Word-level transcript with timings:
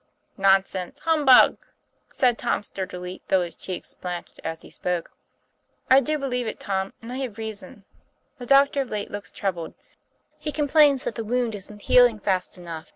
'Nonsense! 0.49 0.97
Humbug!" 1.01 1.59
said 2.09 2.35
Tom 2.39 2.63
sturdily, 2.63 3.21
though 3.27 3.41
his 3.43 3.55
cheek 3.55 3.85
blanched 4.01 4.39
as 4.43 4.63
he 4.63 4.71
spoke. 4.71 5.11
'I 5.91 5.99
do 5.99 6.17
believe 6.17 6.47
it, 6.47 6.59
Tom, 6.59 6.93
and 7.03 7.13
I 7.13 7.17
have 7.17 7.37
reason. 7.37 7.85
The 8.39 8.47
doctor 8.47 8.81
of 8.81 8.89
late 8.89 9.11
looks 9.11 9.31
troubled. 9.31 9.75
He 10.39 10.51
complains 10.51 11.03
that 11.03 11.13
the 11.13 11.23
wound 11.23 11.53
isn't 11.53 11.83
healing 11.83 12.17
fast 12.17 12.57
enough. 12.57 12.87